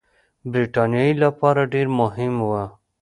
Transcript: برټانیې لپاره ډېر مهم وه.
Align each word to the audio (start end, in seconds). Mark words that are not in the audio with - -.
برټانیې 0.51 1.07
لپاره 1.23 1.61
ډېر 1.73 1.87
مهم 1.99 2.33
وه. 2.49 2.63